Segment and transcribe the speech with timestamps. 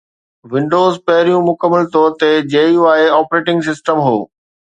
[0.53, 4.19] windows پهريون مڪمل طور تي GUI آپريٽنگ سسٽم هو